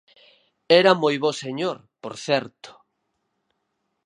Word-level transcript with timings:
Era 0.79 0.91
moi 1.01 1.15
bo 1.23 1.31
señor, 1.43 1.77
por 2.01 2.13
certo. 2.27 2.69